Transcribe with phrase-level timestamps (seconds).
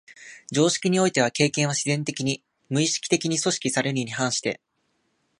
[0.51, 4.59] 常識においては経験は自然的に、無意識的に組織されるに反して、